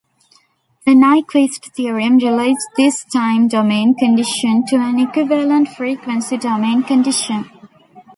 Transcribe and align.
The 0.83 0.93
Nyquist 0.95 1.73
theorem 1.75 2.17
relates 2.17 2.65
this 2.75 3.03
time-domain 3.05 3.93
condition 3.93 4.65
to 4.69 4.77
an 4.77 4.99
equivalent 4.99 5.69
frequency-domain 5.75 6.85
condition. 6.85 7.51